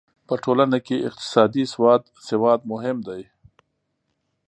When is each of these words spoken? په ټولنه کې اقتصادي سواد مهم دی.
په 0.27 0.33
ټولنه 0.43 0.77
کې 0.85 1.05
اقتصادي 1.07 1.63
سواد 2.35 2.59
مهم 2.71 2.97
دی. 3.07 3.21